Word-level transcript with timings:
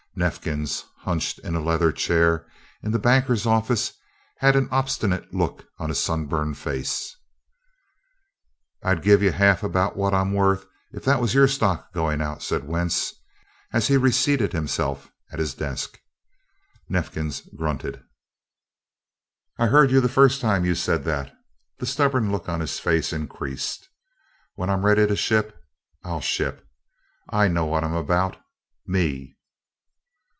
Neifkins, 0.13 0.83
hunched 0.97 1.39
in 1.39 1.55
a 1.55 1.61
leather 1.61 1.89
chair 1.89 2.45
in 2.83 2.91
the 2.91 2.99
banker's 2.99 3.45
office, 3.45 3.93
had 4.39 4.57
an 4.57 4.67
obstinate 4.69 5.33
look 5.33 5.65
on 5.79 5.87
his 5.87 6.03
sunburned 6.03 6.57
face. 6.57 7.15
"I'd 8.83 9.01
give 9.03 9.23
about 9.23 9.95
half 9.95 10.13
I'm 10.13 10.33
worth 10.33 10.65
if 10.91 11.05
that 11.05 11.21
was 11.21 11.33
your 11.33 11.47
stock 11.47 11.93
goin' 11.93 12.19
out," 12.21 12.43
said 12.43 12.65
Wentz, 12.67 13.13
as 13.71 13.87
he 13.87 13.95
reseated 13.95 14.51
himself 14.51 15.09
at 15.31 15.39
his 15.39 15.53
desk. 15.53 15.97
Neifkins 16.89 17.43
grunted. 17.55 18.03
"I 19.57 19.67
heard 19.67 19.91
you 19.91 20.01
the 20.01 20.09
first 20.09 20.41
time 20.41 20.65
you 20.65 20.75
said 20.75 21.05
that." 21.05 21.33
The 21.79 21.85
stubborn 21.85 22.33
look 22.33 22.49
on 22.49 22.59
his 22.59 22.81
face 22.81 23.13
increased. 23.13 23.87
"When 24.55 24.69
I'm 24.69 24.85
ready 24.85 25.07
to 25.07 25.15
ship, 25.15 25.55
I'll 26.03 26.19
ship. 26.19 26.67
I 27.29 27.47
know 27.47 27.63
what 27.65 27.85
I'm 27.85 27.95
about 27.95 28.35
ME." 28.85 29.37